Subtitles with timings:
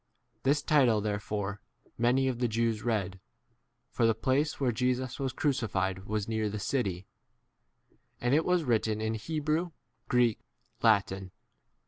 [0.41, 1.61] This title therefore
[1.95, 3.19] many of the Jews read,
[3.91, 7.05] for the place where Jesus was crucified was near the city; d
[8.19, 9.69] and it was written in Hebrew,
[10.07, 10.43] Greek, e
[10.81, 11.29] Latin.